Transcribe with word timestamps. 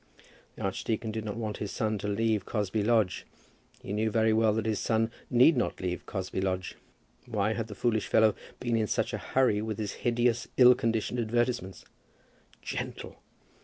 The 0.55 0.63
archdeacon 0.63 1.11
did 1.11 1.25
not 1.25 1.37
want 1.37 1.57
his 1.57 1.69
son 1.69 1.99
to 1.99 2.07
leave 2.07 2.43
Cosby 2.43 2.81
Lodge. 2.81 3.27
He 3.83 3.93
knew 3.93 4.11
well 4.11 4.25
enough 4.25 4.55
that 4.55 4.65
his 4.65 4.79
son 4.79 5.11
need 5.29 5.55
not 5.55 5.79
leave 5.79 6.07
Cosby 6.07 6.41
Lodge. 6.41 6.75
Why 7.27 7.53
had 7.53 7.67
the 7.67 7.75
foolish 7.75 8.07
fellow 8.07 8.33
been 8.59 8.75
in 8.75 8.87
such 8.87 9.13
a 9.13 9.19
hurry 9.19 9.61
with 9.61 9.77
his 9.77 9.91
hideous 10.01 10.47
ill 10.57 10.73
conditioned 10.73 11.19
advertisements? 11.19 11.85
Gentle! 12.63 13.19